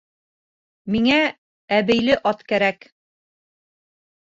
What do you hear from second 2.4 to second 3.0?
кәрәк.